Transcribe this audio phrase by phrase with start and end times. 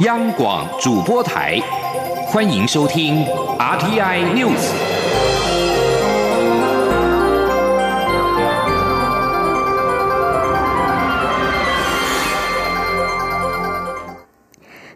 [0.00, 1.58] 央广主播台，
[2.26, 3.24] 欢迎收听
[3.58, 4.70] RTI News。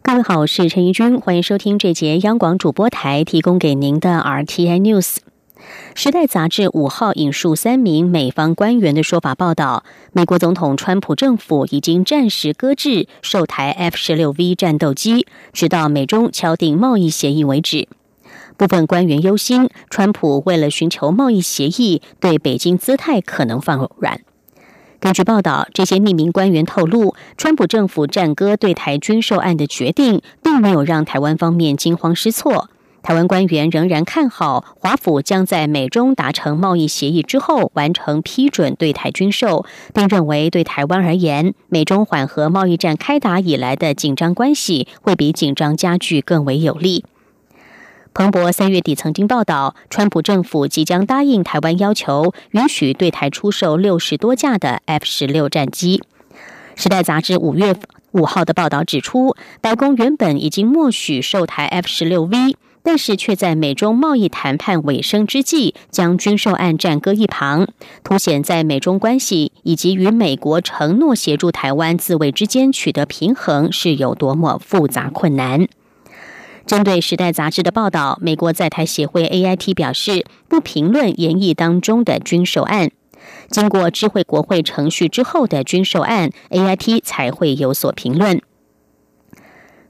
[0.03, 5.17] 各位好，我是陈怡君，欢迎收听这节央广主播台提供给您的 RTI News。
[5.95, 17.89] 时代杂志五号引述三名美方官员的说法报道，美国总统川普政府已经暂时搁置售台 F 十六 V 战斗机，直到美中敲定贸易协议为止。
[18.57, 24.21] 部分官员忧心，川普为了寻求贸易协议，对北京姿态可能放软。
[25.01, 32.69] 根据报道，这些匿名官员透露，川普政府暂搁对台军售案的决定，并没有让台湾方面惊慌失措。
[33.03, 39.65] 台湾官员仍然看好华府将在美中达成贸易协议之后完成批准对台军售，
[39.95, 47.05] 并认为对台湾而言，美中缓和贸易战开打以来的紧张关系会比紧张加剧更为有利。
[48.13, 56.03] 彭博三月底曾经报道，川普政府即将答应台湾要求，允许对台出售六十多架的 F 十六战机。
[56.75, 57.77] 时代杂志五月
[58.13, 62.57] 五号的报道指出，白宫原本已经默许售台 F 十六 V。
[62.83, 67.69] 但是却在美中贸易谈判尾声之际，将军售案暂搁一旁，
[68.03, 75.69] 凸显在美中关系以及与美国承诺协助台湾自卫之间取得平衡是有多么复杂困难。
[76.67, 82.91] 针对《时代》杂志的报道，美国在台协会 AIT 表示不评论研议当中的军售案，
[83.49, 88.41] 经过智慧国会程序之后的军售案，AIT 才会有所评论。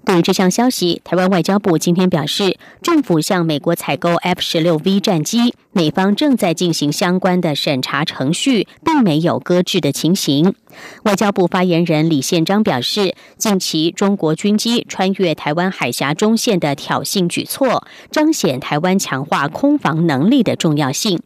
[0.04, 10.54] 对于这项消息，台湾外交部今天表示，政府向美国采购 F 十六 V 战机，美方正在进行相关的审查程序，并没有搁置的情形。
[11.04, 21.20] 外交部发言人李宪章表示，近期中国军机穿越台湾海峡中线的挑衅举措，彰显台湾强化空防能力的重要性。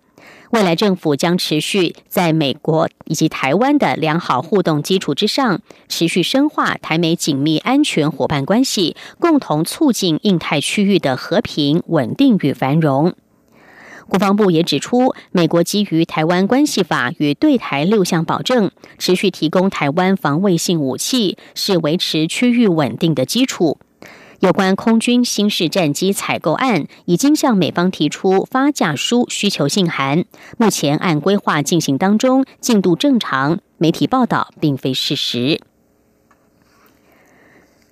[0.55, 13.15] 未来政府将持续在美国以及台湾的良好互动基础之上，持续深化台美紧密安全伙伴关系，共同促进印太区域的和平、稳定与繁荣。
[14.07, 23.79] 国防部也指出，美国基于《台湾关系法》与对台六项保证，持续提供台湾防卫性武器，是维持区域稳定的基础。
[24.45, 30.27] 有关空军新式战机采购案，已经向美方提出发价书需求信函，
[30.59, 33.61] 目前按规划进行当中，进度正常。
[33.79, 35.63] 媒体报道并非事实。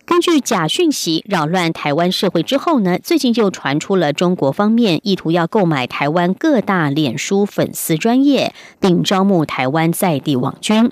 [0.04, 10.90] 根据假讯息扰乱台湾社会之后呢，最近就传出了中国方面意图要购买台湾各大脸书粉丝专业，并招募台湾在地网军。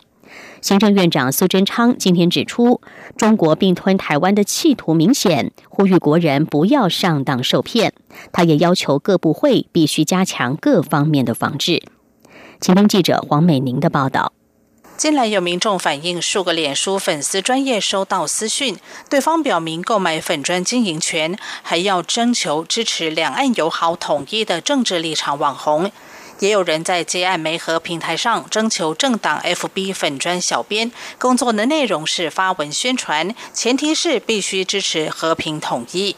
[0.60, 2.82] 行政院长苏贞昌今天指出，
[3.16, 7.94] 中国并吞台湾的企图明显，呼吁国人不要上当受骗。
[8.30, 11.82] 他也要求各部会必须加强各方面的防治。
[12.60, 14.32] 请听记者黄美玲的报道。
[14.98, 18.76] 近来有民众反映，数个脸书粉丝专业收到私讯，
[19.08, 25.90] 对方表明购买粉专经营权，还要征求支持两岸友好统一的政治立场网红。
[26.40, 36.16] 也有人在接案媒合平台上征求政党 FB 粉专小编，工作的内容是发文宣传，前提是必须支持和平统一。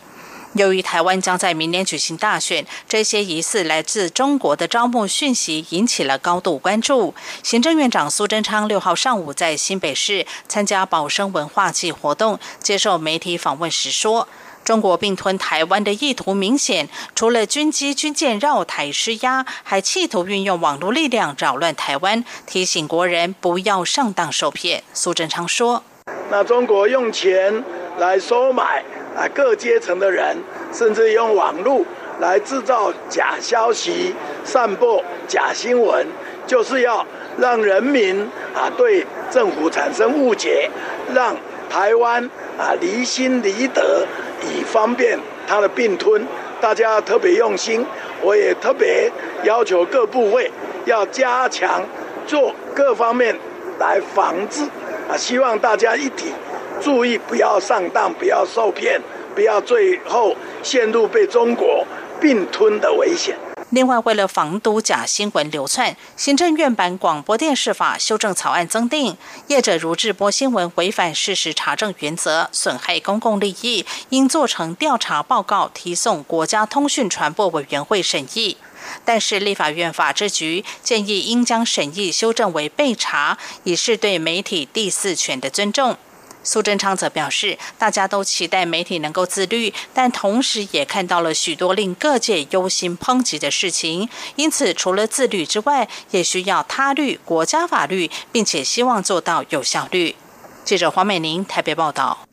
[0.54, 7.14] 由于台湾将在明年举行大选，这些疑似来自中国的招募讯息引起了高度关注。
[7.42, 14.28] 行政院长苏贞昌六号上午在新北市参加保生文化季活动，接受媒体访问时说。
[14.64, 24.84] 中国并吞台湾的意图明显，除了军机军舰绕台施压，还企图运用网络力量扰乱台湾，提醒国人不要上当受骗。
[24.94, 25.82] 苏贞昌说
[26.30, 27.64] ：“那中国用钱
[27.98, 28.84] 来收买
[29.16, 30.36] 啊各阶层的人，
[30.72, 31.84] 甚至用网络
[32.20, 34.14] 来制造假消息、
[34.44, 36.06] 散播假新闻，
[36.46, 37.04] 就是要
[37.36, 38.22] 让人民
[38.54, 40.70] 啊对政府产生误解，
[41.12, 41.36] 让
[41.68, 42.24] 台湾
[42.56, 44.06] 啊离心离德。”
[44.42, 46.26] 以方便他的并吞，
[46.60, 47.84] 大家特别用心。
[48.20, 49.10] 我也特别
[49.42, 50.48] 要求各部位
[50.84, 51.84] 要加强
[52.24, 53.36] 做各方面
[53.80, 54.62] 来防治
[55.08, 55.16] 啊！
[55.16, 56.32] 希望大家一体
[56.80, 59.00] 注意，不要上当，不要受骗，
[59.34, 61.84] 不要最后陷入被中国
[62.20, 63.36] 并吞的危险。
[63.72, 69.16] 另外，为了防堵假新闻流窜，行政院版广播电视法修正草案增订，
[69.46, 78.58] 业者如制播新闻违反事实查证原则，损害公共利益，应做成调查报告提送国家通讯传播委员会审议。
[79.06, 85.96] 但是，立法院法制局建议应将审议修正为备查，以示对媒体第四权的尊重。
[86.44, 94.08] 苏贞昌则表示，大家都期待媒体能够自律，但同时也看到了许多令各界忧心抨击的事情。
[94.36, 100.16] 因此，除了自律之外，也需要他律、国家法律，并且希望做到有效率。
[100.64, 102.31] 记者黄美玲台北报道。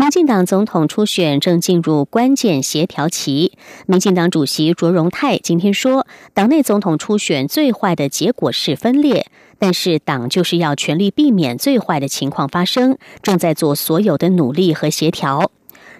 [0.00, 3.52] 民进党总统初选正进入关键协调期。
[3.84, 9.26] 民进党主席卓荣泰今天说，党内总统初选最坏的结果是分裂，
[9.58, 15.50] 但是党就是要全力避免最坏的情况发生，正在做所有的努力和协调。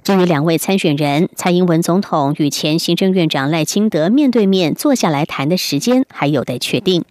[0.02, 7.04] 至于两位参选人，蔡英文总统与前行政院长赖清德面对面坐下来谈的时间还有待确定。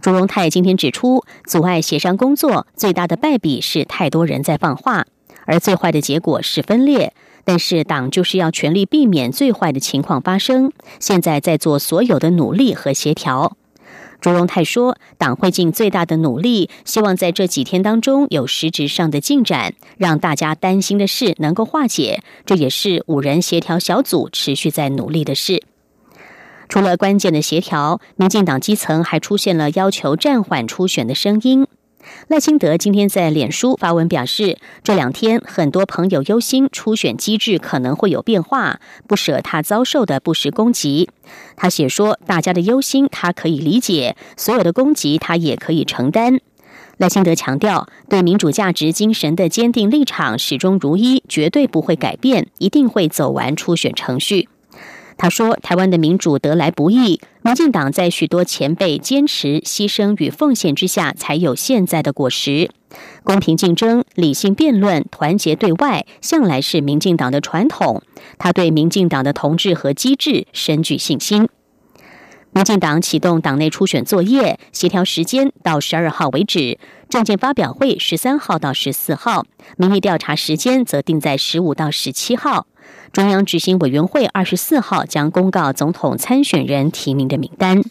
[0.00, 5.04] 卓荣泰今天指出，阻碍协商工作最大的败笔是太多人在放话。
[5.50, 7.12] 而最坏的结果是分裂，
[7.42, 10.72] 但是党就是要全力避免最坏的情况发生。
[11.00, 13.56] 现在在做所有的努力和协调。
[14.20, 22.22] 朱荣泰说，党会尽最大的努力，希望在这几天当中有实质上的进展，让大家担心的事能够化解。
[22.46, 25.64] 这也是五人协调小组持续在努力的事。
[26.68, 31.66] 除了关键的协调，民进党基层还出现了要求暂缓初选的声音。
[32.28, 41.10] 赖清德今天在脸书发文表示，这两天很多朋友忧心初选机制可能会有变化，不舍他遭受的不实攻击。
[41.56, 46.40] 他写说，大家的忧心他可以理解，所有的攻击他也可以承担。
[46.98, 54.48] 赖清德强调，对民主价值精神的坚定立场始终如一，绝对不会改变，一定会走完初选程序。
[55.20, 62.70] 他说：“台湾的民主得来不易，民进党在许多前辈坚持、牺牲与奉献之下，才有现在的果实。
[63.22, 68.02] 公平竞争、理性辩论、团结对外，向来是民进党的传统。
[68.38, 71.50] 他对民进党的同志和机制深具信心。
[72.52, 82.66] 民进党启动党内初选作业，协调时间到十二号为止，证件发表会十三号到十四号，民意调查时间则定在十五到十七号。”
[83.12, 87.82] 中央执行委员会二十四号将公告总统参选人提名的名单。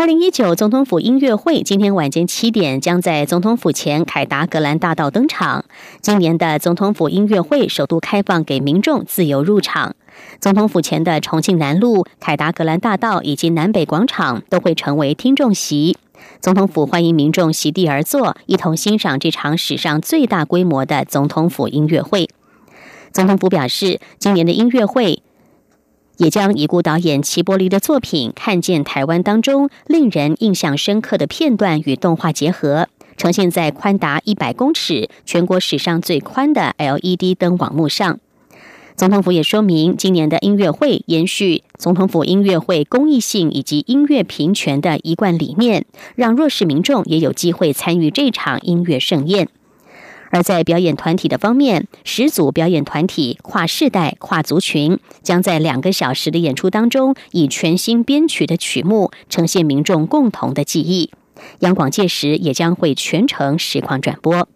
[0.00, 5.66] 二零一九总统府音乐会今天晚间七点将在总统府前凯达格兰大道登场。
[6.00, 9.94] 今年的总统府音乐会首度开放给民众自由入场。
[10.40, 15.98] 总统府前的重庆南路、凯达格兰大道以及南北广场都会成为听众席。
[16.40, 22.30] 总统府欢迎民众席地而坐，一同欣赏这场史上最大规模的总统府音乐会。
[23.12, 25.22] 总统府表示，今年的音乐会
[26.20, 38.20] 也将已故导演齐柏林的作品《看见台湾》当中令人印象深刻的片段与动画结合，呈现在宽达一百公尺、全国史上最宽的 LED 灯网幕上。
[38.96, 45.86] 总统府也说明，今年的音乐会延续总统府音乐会公益性以及音乐平权的一贯理念，
[46.16, 49.48] 让弱势民众也有机会参与这场音乐盛宴。
[50.30, 61.10] 而在表演团体的方面，十组表演团体跨世代、跨族群，将在两个小时的演出当中，以全新编曲的曲目呈现民众共同的记忆。
[61.60, 64.48] 央广届时也将会全程实况转播。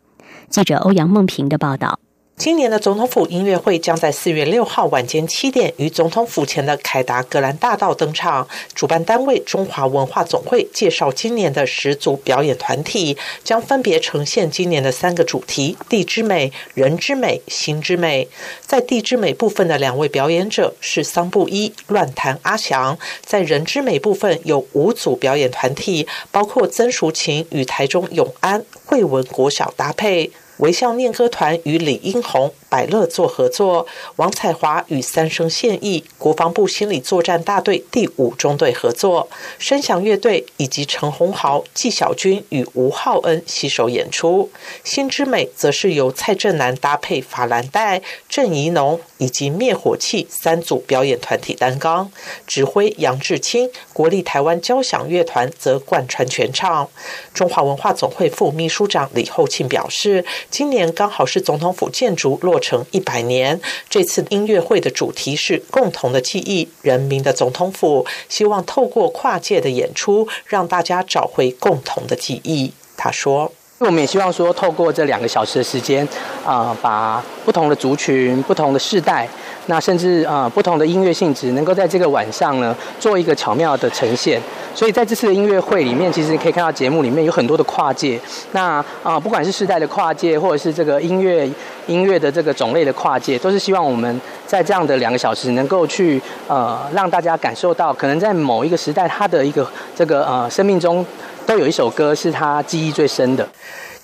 [0.49, 1.99] 记者欧阳梦平的报道。
[2.37, 8.47] 今年的总统府音乐会将在四月六号晚间七点于总统府前的凯达格兰大道登场。
[8.75, 18.29] 主办单位中华文化总会介绍，今年的十组表演团体将分别呈现今年的三个主题：地之美、人之美、心之美。
[18.61, 30.33] 在地之美部分的两位表演者是桑布伊、乱弹阿翔；在人之美部分有五组表演团体，包括曾淑琴与台中永安惠文国小搭配。
[30.59, 44.49] 微笑念歌团与李英宏、百乐做合作，王彩华与三生现役国防部心理作战大队第五中队合作，声响乐队以及陈鸿豪、纪晓君与吴浩恩携手演出。
[44.85, 52.09] 心之美则是由蔡振南搭配法兰黛、郑怡农以及灭火器三组表演团体担纲，
[52.47, 56.89] 指挥杨志清，国立台湾交响乐团则贯穿全场。
[57.33, 60.25] 中华文化总会副秘书长李厚庆表示。
[60.51, 63.61] 今年刚好是总统府建筑落成一百年。
[63.89, 72.73] 这次音乐会的主题是“共同的记忆，人民的总统府”，希望透过跨界的演出，让大家找回共同的记忆。
[72.97, 76.07] 他说：“我们也希望说，透过这两个小时的时间，
[76.45, 79.29] 啊，把不同的族群、不同的世代。
[79.67, 84.41] 那甚至啊，不同的音乐性质能够在这个晚上呢，做一个巧妙的呈现。
[84.75, 88.21] 所以在这次的音乐会里面，其实可以看到节目里面有很多的跨界。
[88.53, 91.49] 那啊，不管是世代的跨界，或者是这个音乐
[91.87, 101.07] 音乐的这个种类的跨界，都是希望我们在这样的两个小时能够去呃，让大家感受到，可能在某一个时代，他的一个这个呃生命中，
[101.47, 103.49] 都有一首歌是他记忆最深的。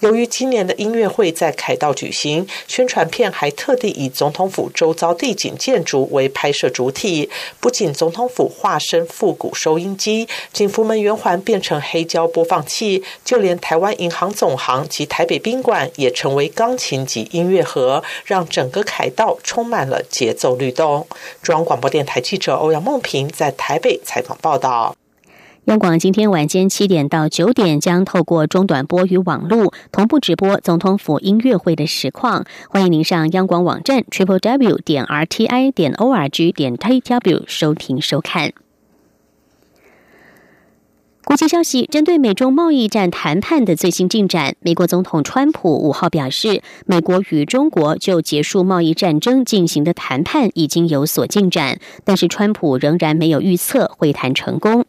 [0.00, 7.28] 由于今年的音乐会在凯道举行，宣传片还特地以总统府周遭地景建筑为拍摄主体。
[7.61, 21.07] 不仅总统府化身复古收音机，景福门圆环变成黑胶播放器，就连台湾银行总行及台北宾馆也成为钢琴及音乐盒，让整个凯道充满了节奏律动。
[21.42, 24.97] 中央广播电台记者欧阳梦平在台北采访报道。
[25.71, 38.53] 央广今天晚间七点到九点将透过中短波与网络同步直播总统府音乐会的实况，欢迎您上央广网站 triple w 点 r t i 点 o r g 点 t w 收听收看。
[41.25, 54.85] 国际消息：针对美中贸易战谈判的最新进展，美国总统川普五号表示，美国与中国就结束贸易战争进行的谈判已经有所进展，但是川普仍然没有预测会谈成功。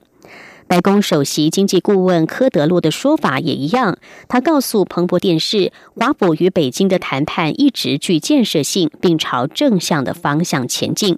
[0.71, 3.97] 白宫首席经济顾问科德洛的说法也一样，
[4.29, 11.17] 他告诉彭博电视，华府与北京的谈判一直具建设性，并朝正向的方向前进。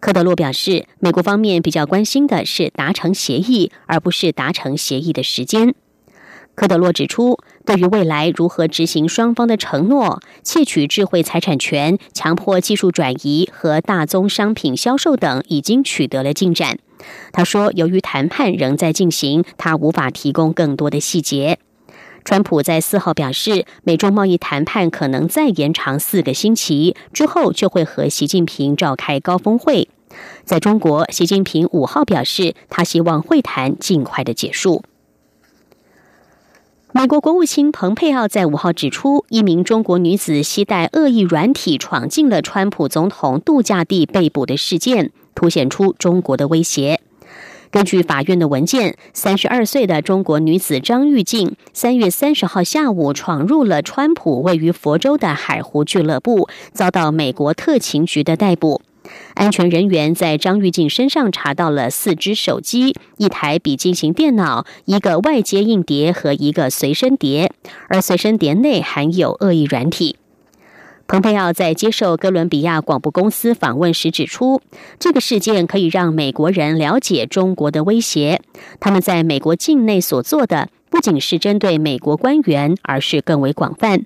[0.00, 5.74] 科德洛表示，美国方面比较关心的是达成协议，而不是达成协议的时间。
[6.54, 16.78] 科德洛指出，对于未来如何执行双方的承诺，窃取智慧财产权、强迫技术转移和大宗商品销售等，已经取得了进展。
[17.32, 21.58] 他说：“由于谈判仍在进行，他无法提供更多的细节。”
[22.24, 29.88] 川普在四号表示，美中贸易谈判可能再延长四个星期，之后就会和习近平召开高峰会。
[30.44, 34.82] 在中国，习近平五号表示，他希望会谈尽快的结束。
[36.92, 45.12] 美国国务卿蓬佩奥在五号指出，一名中国女子携带恶意软体闯进了川普总统度假地被捕的事件。
[45.36, 47.00] 凸显出中国的威胁。
[47.70, 58.82] 根据法院的文件，三十二岁的中国女子张玉静三月三十号下午闯入了川普位于佛州的海湖俱乐部，遭到美国特勤局的逮捕。
[59.34, 67.52] 安全人员在张玉静身上查到了四只手机、一台笔记型电脑、一个外接硬碟和一个随身碟，
[67.88, 70.16] 而随身碟内含有恶意软体。
[71.08, 74.60] 蓬佩奥在接受哥伦比亚广播公司访问时指出，
[74.98, 78.42] 这个事件可以让美国人了解中国的威胁。
[78.80, 84.04] 他们在美国境内所做的不仅是针对美国官员，而是更为广泛。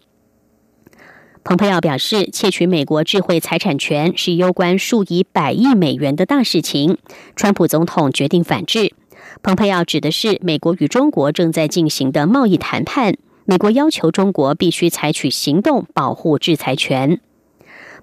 [1.43, 6.99] 蓬佩奥表示，窃取美国智慧财产权是攸关数以百亿美元的大事情。
[7.35, 8.93] 川普总统决定反制。
[9.43, 13.15] 蓬佩奥指的是美国与中国正在进行的贸易谈判。
[13.51, 17.19] 美国要求中国必须采取行动保护制裁权。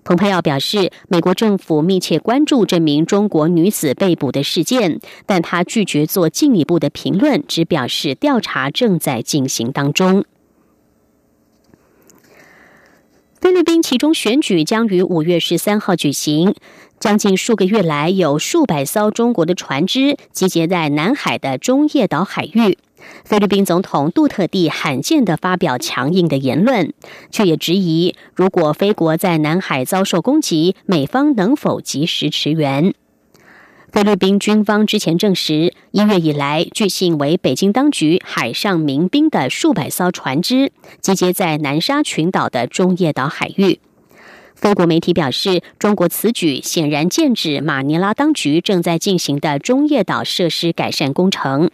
[0.04, 10.26] 蓬佩奥表示，美国政府密切关注这名中国女子被捕的事件，但他拒绝做进一步的评论，只表示调查正在进行当中。
[13.48, 16.54] 菲律宾其中选举将于五月十三号举行。
[17.00, 22.78] 将近数个月来，有数百艘中国的船只集结在南海的中业岛海域。
[23.24, 26.92] 菲律宾总统杜特地罕见地发表强硬的言论，
[27.32, 32.94] 却也质疑，如果菲国在南海遭受攻击，美方能否及时驰援？
[33.90, 43.80] 菲律宾军方之前证实，一月以来，据信为北京当局海上民兵的数百艘船只集结在南沙群岛的中业岛海域。
[44.56, 51.72] 菲国媒体表示，中国此举显然剑指马尼拉当局正在进行的中业岛设施改善工程。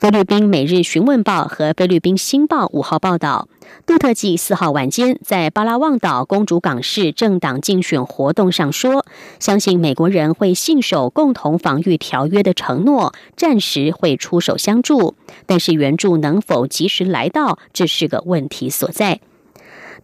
[0.00, 3.46] 菲律宾《每日询问报》和《菲律宾新报》五号报道，
[3.84, 9.04] 杜特记四号晚间在巴拉望岛公主港市政党竞选活动上说，
[9.40, 19.20] 相信美国人会信守共同防御条约的承诺，暂时会出手相助，但是援助能否及时来到，这是个问题所在。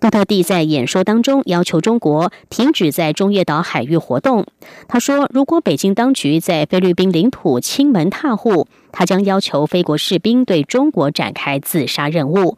[0.01, 4.47] 杜特地在演说当中要求中国停止在中业岛海域活动。
[4.87, 12.57] 他说：“如果北京当局在菲律宾领土亲门踏户，他将要求菲国士兵对中国展开自杀任务。”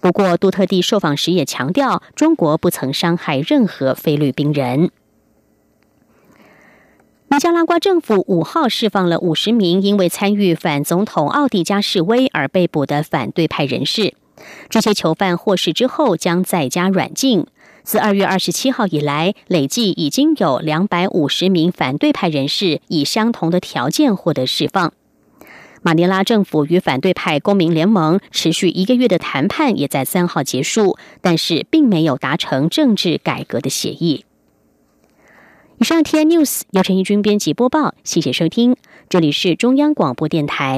[0.00, 4.90] 不过，杜特地受访时也强调，中国不曾伤害任何菲律宾人。
[7.30, 14.14] 尼加拉瓜政府五号释放了五十名因为参与反总统奥蒂加示威而被捕的反对派人士。
[14.70, 17.46] 这些囚犯获释之后将在家软禁。
[17.82, 24.92] 自二月二十七号以来，累计已经有两百五十名反对派人士以相同的条件获得释放。
[25.82, 34.24] 马尼拉政府与反对派公民联盟持续一个月的谈判也在三号结束，但是并没有达成政治改革的协议。
[35.80, 38.76] 以上 T N News 由陈义军编辑播报，谢谢收听，
[39.08, 40.76] 这里是中央广播电台。